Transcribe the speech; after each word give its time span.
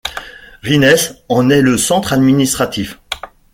Rhisnes 0.63 1.15
en 1.29 1.51
est 1.51 1.61
le 1.61 1.77
centre 1.77 2.11
administratif. 2.11 2.97